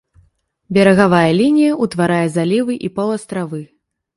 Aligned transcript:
Берагавая 0.77 1.27
лінія 1.41 1.75
утварае 1.87 2.25
залівы 2.39 2.79
і 2.89 2.93
паўастравы. 2.97 3.65